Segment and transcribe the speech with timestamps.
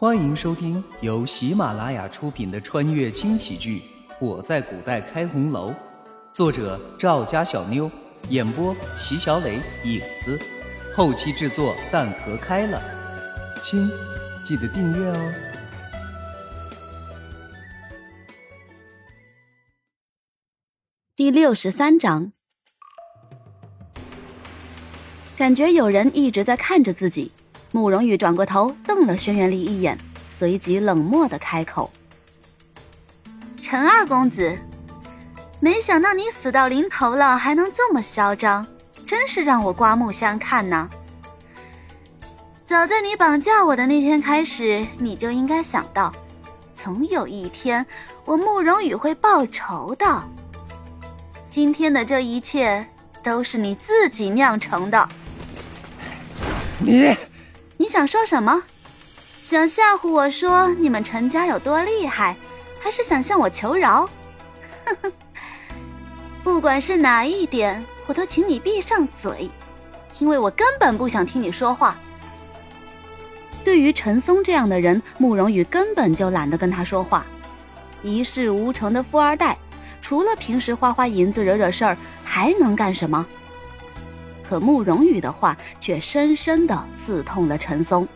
[0.00, 3.82] 欢迎收听由喜马拉雅出品的穿越轻喜剧
[4.18, 5.70] 《我在古代开红楼》，
[6.32, 7.90] 作者赵家小妞，
[8.30, 10.40] 演播席小磊、影子，
[10.96, 12.80] 后期制作蛋壳开了。
[13.62, 13.90] 亲，
[14.42, 15.32] 记得订阅哦。
[21.14, 22.32] 第六十三章，
[25.36, 27.32] 感觉有人一直在看着自己。
[27.72, 29.96] 慕容羽转过头，瞪了轩辕离一眼，
[30.28, 31.88] 随即冷漠的开口
[33.62, 34.58] ：“陈二公子，
[35.60, 38.66] 没想到你死到临头了还能这么嚣张，
[39.06, 40.90] 真是让我刮目相看呢。
[42.64, 46.12] 早在你绑架我的那天开始，你就应该想到，
[46.74, 47.86] 总有一天
[48.24, 50.28] 我慕容羽会报仇的。
[51.48, 52.84] 今天的这一切
[53.22, 55.08] 都是你自己酿成的。”
[56.82, 57.16] 你。
[57.80, 58.62] 你想说什么？
[59.42, 62.36] 想吓唬我说你们陈家有多厉害，
[62.78, 64.02] 还是想向我求饶？
[64.84, 65.12] 呵呵，
[66.44, 69.48] 不管是哪一点，我都请你闭上嘴，
[70.18, 71.96] 因为我根本不想听你说话。
[73.64, 77.24] 对于陈松这样的人，慕容羽根本就懒得跟他说话。
[78.02, 79.56] 一事无成的富二代，
[80.02, 83.24] 除了平时花花银子惹惹事儿，还能干什么？
[84.50, 88.08] 可慕容羽的话却深深的刺痛了陈松，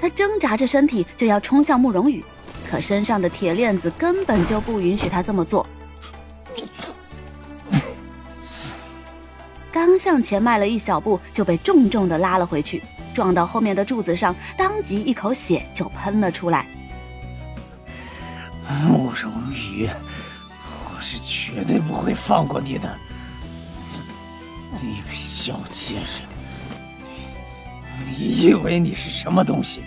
[0.00, 2.24] 他挣扎着身体就要冲向慕容羽，
[2.70, 5.66] 可身上的铁链子根本就不允许他这么做。
[9.72, 12.80] 刚向前迈了一小步，就被重重的拉了回去，
[13.12, 16.64] 撞到后面的柱子上，当即一口血就喷了出来。
[18.86, 19.88] 慕容羽，
[20.84, 22.88] 我是绝对不会放过你的。
[24.80, 26.06] 你个小贱人，
[28.06, 29.82] 你以为你是什么东西？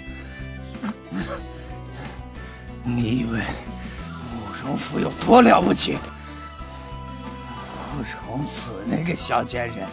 [2.84, 5.98] 你以为慕容复有多了不起？
[7.96, 9.88] 慕容子那个小贱人，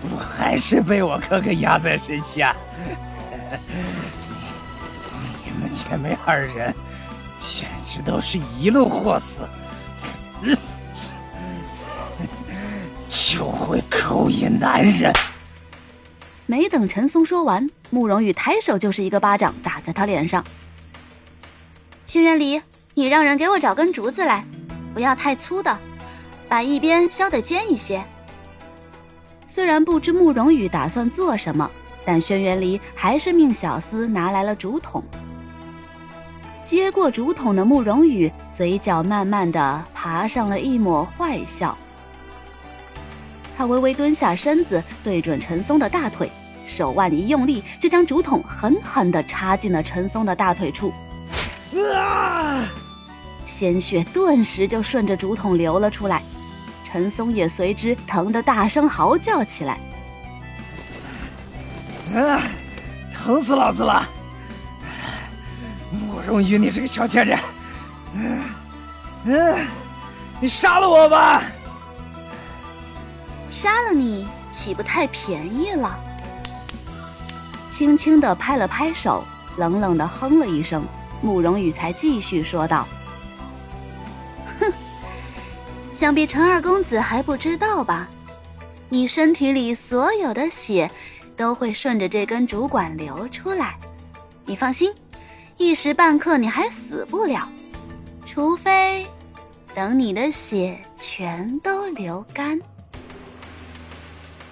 [0.00, 2.54] 不还是被我哥哥压在身下？
[5.44, 6.72] 你们姐妹二人，
[7.36, 9.40] 简直都是一路货死！
[13.30, 15.12] 就会勾引男人。
[16.46, 20.44] 没等陈松说完，慕容羽抬手就是一个巴掌打在他脸上。
[22.06, 22.60] 轩辕离，
[22.92, 24.44] 你让人给我找根竹子来，
[24.92, 25.78] 不要太粗的，
[26.48, 28.02] 把一边削得尖一些。
[29.46, 31.70] 虽然不知慕容羽打算做什么，
[32.04, 35.04] 但轩辕离还是命小厮拿来了竹筒。
[36.64, 41.78] 接过竹筒的慕容羽，嘴角慢慢的爬上了一抹坏笑。
[43.60, 46.32] 他微微蹲下身子，对准陈松的大腿，
[46.66, 50.90] 手腕一用力，就将竹筒狠狠地插进了陈松的大腿处。
[51.94, 52.66] 啊！
[53.44, 56.22] 鲜血顿时就顺着竹筒流了出来，
[56.86, 59.78] 陈松也随之疼得大声嚎叫起来。
[62.18, 62.40] 啊！
[63.12, 64.08] 疼死老子了！
[65.90, 67.38] 慕容羽，你这个小贱人！
[68.14, 68.40] 嗯
[69.26, 69.66] 嗯，
[70.40, 71.42] 你杀了我吧！
[73.60, 76.00] 杀了你岂不太便宜了？
[77.70, 79.22] 轻轻的拍了拍手，
[79.58, 80.82] 冷冷的哼了一声，
[81.20, 82.88] 慕容羽才继续说道
[84.58, 84.72] ：“哼，
[85.92, 88.08] 想必陈二公子还不知道吧？
[88.88, 90.90] 你身体里所有的血
[91.36, 93.76] 都会顺着这根主管流出来。
[94.46, 94.90] 你放心，
[95.58, 97.46] 一时半刻你还死不了，
[98.24, 99.06] 除非
[99.74, 102.58] 等你的血全都流干。”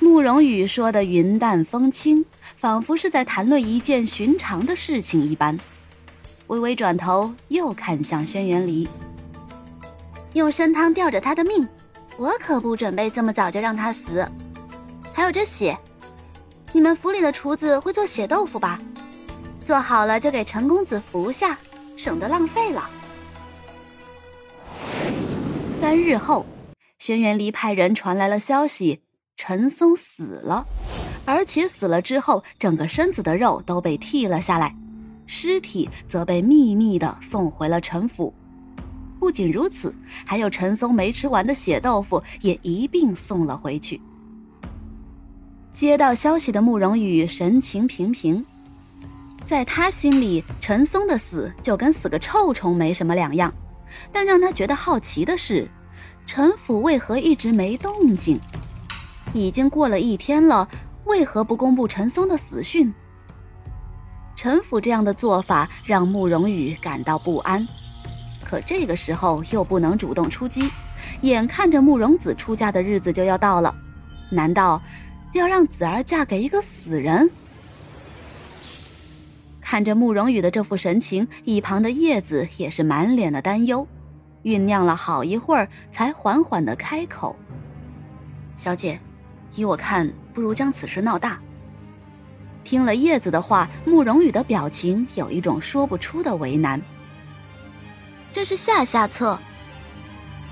[0.00, 2.25] 慕容羽说的云淡风轻，
[2.59, 5.59] 仿佛是在谈论一件寻常的事情一般。
[6.47, 8.88] 微微转头，又看向轩辕离，
[10.34, 11.69] 用参汤吊着他的命，
[12.16, 14.26] 我可不准备这么早就让他死。
[15.12, 15.76] 还有这血，
[16.72, 18.81] 你们府里的厨子会做血豆腐吧？
[19.64, 21.58] 做好了就给陈公子服下，
[21.96, 22.88] 省得浪费了。
[25.78, 26.46] 三日后，
[26.99, 29.02] 轩辕离派人传来了消息。
[29.40, 30.67] 陈松死了，
[31.25, 34.75] 而且死了之后，整个身子的肉都被剃了下来，
[35.26, 38.35] 尸体则被秘密的送回了陈府。
[39.20, 39.94] 不仅如此，
[40.26, 44.00] 还有陈松没吃完的血豆腐也一并送了回去。
[45.73, 48.44] 接到消息的慕容羽神情平平，
[49.46, 53.55] 在他心里，陈松的死就跟死个臭虫没什么两样。
[54.12, 55.70] 但让他觉得好奇的是，
[56.26, 58.38] 陈府为何一直没动静？
[59.32, 60.69] 已经过了一天了，
[61.04, 62.92] 为何不公布陈松的死讯？
[64.34, 67.66] 陈府这样的做法让慕容羽感到不安，
[68.44, 70.70] 可这个时候又不能主动出击，
[71.22, 73.75] 眼看着慕容子出嫁的日子就要到了，
[74.30, 74.80] 难道
[75.34, 77.28] 要让子儿嫁给一个死人？
[79.60, 83.86] 看着慕容羽的这副神情，一旁的叶子也是满脸的担忧，
[84.42, 87.36] 酝酿了好一会儿，才缓缓的开口
[88.56, 88.98] ：“小姐，
[89.55, 91.39] 依我看，不如将此事闹大。”
[92.65, 96.81] 听了叶子的话，慕容羽的表情有一种说不出的为难。
[98.33, 99.39] 这是下下策。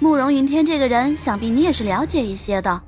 [0.00, 2.82] 慕容云天这个人，想必你也是了解一些的。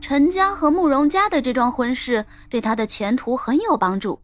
[0.00, 4.20] 陈家和慕容家的这桩婚事，对他的前途很有帮助。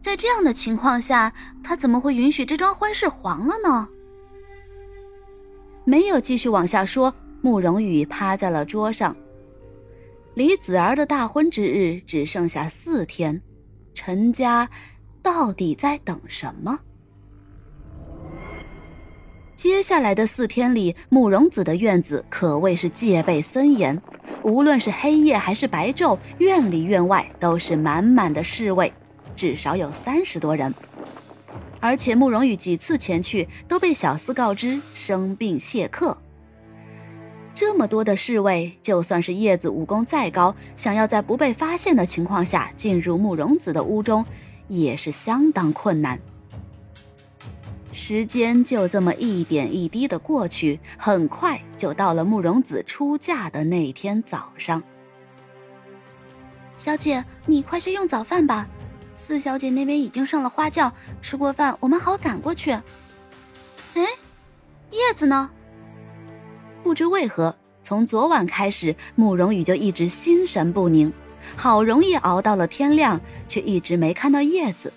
[0.00, 3.86] 在这样的情况下，他怎么会允许这桩婚事黄了呢？
[5.84, 9.14] 没有继续往下说，慕容羽趴在了桌上。
[10.40, 13.42] 离子儿的大婚之日只剩下四天，
[13.92, 14.70] 陈家
[15.22, 16.78] 到底在等什么？
[19.54, 24.00] 接下来的四天里，慕容子的院子可谓是戒备森严，
[24.42, 28.90] 无论是黑夜还是白昼，院里院外都是满满的侍卫，
[29.36, 30.74] 至少有三十多人。
[31.80, 36.16] 而且慕容羽几次前去，都被小厮告知生病谢客。
[37.60, 44.24] 这么多的侍卫，就算是叶子武功再高，想要在不被发现的情况下进入慕容子的屋中，
[44.66, 46.18] 也是相当困难。
[47.92, 54.82] 时间就这么一点一滴的过去，很快就到了慕容子出嫁的那天早上。
[56.78, 58.66] 小姐，你快些用早饭吧，
[59.14, 60.90] 四小姐那边已经上了花轿，
[61.20, 62.70] 吃过饭我们好赶过去。
[62.70, 64.06] 哎，
[64.90, 65.50] 叶子呢？
[66.82, 71.12] 不知为何，从昨晚开始，慕容羽就一直心神不宁。
[71.56, 74.92] 好容易熬到了天亮，却一直没看到叶子。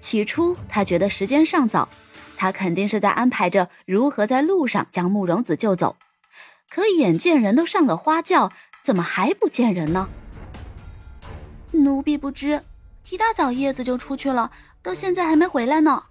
[0.00, 1.88] 起初他觉得时间尚早，
[2.36, 5.96] 他肯定是在安排着如何在路上将慕容子救走。
[6.68, 8.50] 可眼见人都上了花轿，
[8.82, 10.08] 怎么还不见人呢？
[11.70, 12.62] 奴婢不知，
[13.10, 14.50] 一大早叶子就出去了，
[14.82, 16.02] 到现在还没回来呢。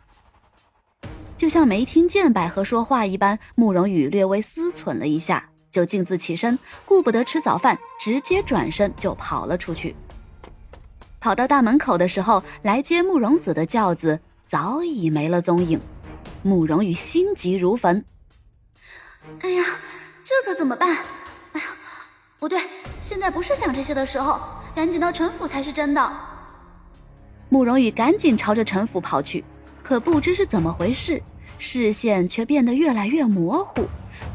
[1.41, 9.95] 就像没听见百合说话一般，慕容羽略微思忖了一下，就径自起身，顾不得吃早饭，直接转身就跑了出去。
[11.19, 15.81] 跑到大门口的时候，来接慕容子的轿子早已没了踪影。
[16.43, 18.05] 慕容羽心急如焚。
[19.41, 19.63] 哎呀，
[20.23, 20.95] 这可怎么办？
[21.53, 21.65] 哎呀，
[22.37, 22.61] 不对，
[22.99, 24.39] 现在不是想这些的时候，
[24.75, 26.11] 赶紧到陈府才是真的。
[27.49, 29.43] 慕容羽赶紧朝着陈府跑去，
[29.81, 31.19] 可不知是怎么回事。
[31.63, 33.85] 视线却变得越来越模糊，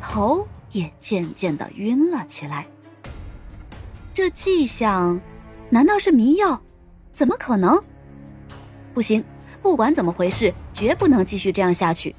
[0.01, 2.65] 头也渐渐的晕了起来。
[4.15, 5.21] 这迹象，
[5.69, 6.63] 难道是迷药？
[7.13, 7.83] 怎么可能？
[8.95, 9.25] 不行，
[9.61, 12.15] 不管怎么回事，绝不能继续这样下去。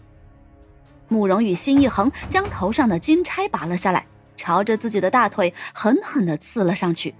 [1.07, 4.06] 慕容羽心一横，将头上的金钗拔了下来，
[4.36, 7.15] 朝着自己的大腿狠狠的刺了上去。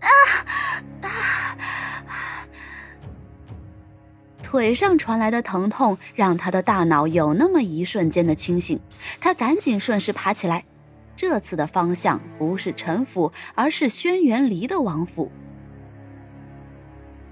[0.00, 0.08] 啊
[4.54, 8.78] 腿上传来的疼痛让他的大脑有那么一瞬间的清醒，
[9.20, 10.64] 他赶紧顺势爬起来。
[11.16, 15.32] 这次的方向不是陈府，而是轩辕离的王府。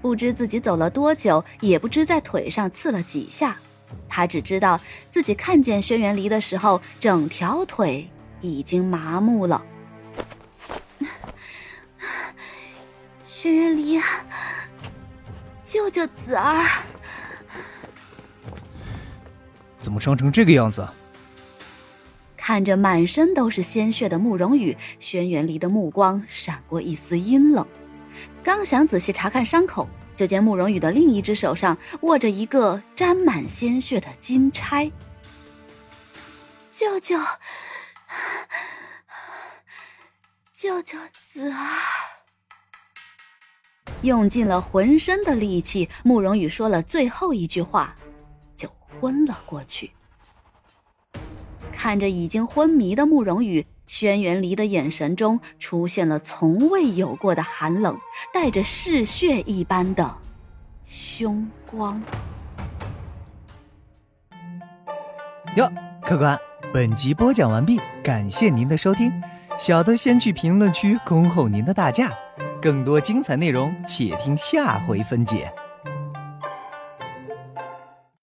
[0.01, 3.55] 不知自己走了多久，也不知在腿上刺了几下，
[4.09, 4.77] 他只知道
[5.09, 8.05] 自己看见轩辕离的时候，整条腿
[8.41, 9.63] 已经麻木了。
[13.23, 14.01] 轩辕离，
[15.63, 16.67] 救救子儿！
[19.83, 20.87] 怎么伤成这个样子？
[22.37, 27.67] 看着满身都是鲜血的慕容羽，轩辕离的目光闪过一丝阴冷。
[28.43, 34.91] 刚想仔细查看伤口，就见慕容羽的另一只手上握着一个沾满鲜血的金钗。
[36.71, 37.17] 舅舅，
[40.53, 41.57] 舅舅子儿，
[44.01, 47.95] 用尽了浑身的力气，慕容羽说了最后一句话。
[48.99, 49.91] 昏了过去，
[51.71, 57.97] 看着已经昏迷的慕容羽，轩辕离的眼神中出现了从未有过的寒冷，
[58.33, 60.17] 带着嗜血一般的
[60.85, 62.01] 凶光。
[65.55, 65.71] 哟，
[66.01, 66.39] 客官，
[66.73, 69.11] 本集播讲完毕，感谢您的收听，
[69.57, 72.11] 小的先去评论区恭候您的大驾，
[72.61, 75.53] 更多精彩内容且听下回分解。